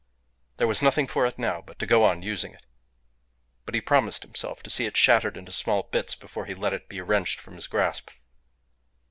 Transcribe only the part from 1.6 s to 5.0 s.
but to go on using it. But he promised himself to see it